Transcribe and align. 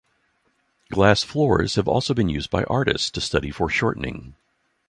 Glass 0.89 1.21
floors 1.23 1.75
have 1.75 1.87
also 1.87 2.15
been 2.15 2.27
used 2.27 2.49
by 2.49 2.63
artists 2.63 3.11
to 3.11 3.21
study 3.21 3.51
foreshortening. 3.51 4.33